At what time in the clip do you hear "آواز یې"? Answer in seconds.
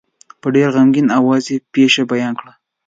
1.19-1.57